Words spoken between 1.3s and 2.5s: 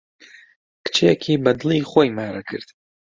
بە دڵی خۆی مارە